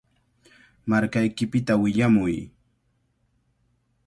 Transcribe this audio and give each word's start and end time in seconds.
Markaykipita 0.89 1.73
willamuy. 1.81 2.35